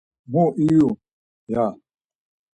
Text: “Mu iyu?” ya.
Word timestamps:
“Mu 0.31 0.43
iyu?” 0.63 0.87
ya. 1.51 1.65